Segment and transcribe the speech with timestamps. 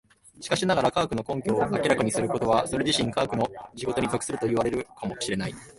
[0.39, 5.53] しかしながら、科学の根拠を明らかにすることはそれ自身科学の仕事に属するといわれるかも知れない。